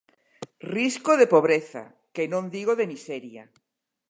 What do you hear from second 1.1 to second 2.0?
de pobreza,